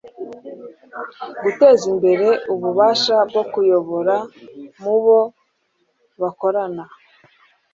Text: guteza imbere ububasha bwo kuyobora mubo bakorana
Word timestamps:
guteza 1.43 1.83
imbere 1.93 2.27
ububasha 2.53 3.15
bwo 3.29 3.43
kuyobora 3.51 4.15
mubo 4.81 5.19
bakorana 6.21 6.83